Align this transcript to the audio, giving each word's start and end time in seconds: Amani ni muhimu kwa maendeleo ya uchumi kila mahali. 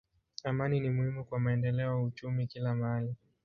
Amani 0.43 0.79
ni 0.79 0.89
muhimu 0.89 1.25
kwa 1.25 1.39
maendeleo 1.39 1.87
ya 1.89 1.95
uchumi 1.97 2.47
kila 2.47 2.75
mahali. 2.75 3.15